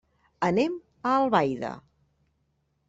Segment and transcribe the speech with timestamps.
[0.47, 0.79] Anem
[1.11, 1.71] a Albaida.